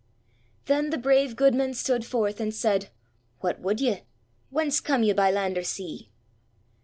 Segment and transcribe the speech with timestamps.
[0.65, 2.89] _"Then the brave goodman stood forth, and said:
[3.41, 3.97] "What would you?
[4.49, 6.09] Whence come you by land or sea?"